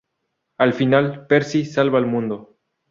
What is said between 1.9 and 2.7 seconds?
al mundo.